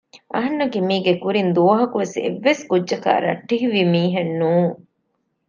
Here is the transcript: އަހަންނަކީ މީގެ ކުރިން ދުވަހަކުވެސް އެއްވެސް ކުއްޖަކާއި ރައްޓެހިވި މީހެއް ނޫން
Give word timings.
އަހަންނަކީ 0.33 0.79
މީގެ 0.89 1.13
ކުރިން 1.23 1.51
ދުވަހަކުވެސް 1.55 2.15
އެއްވެސް 2.23 2.63
ކުއްޖަކާއި 2.69 3.21
ރައްޓެހިވި 3.25 3.81
މީހެއް 3.93 4.33
ނޫން 4.39 4.73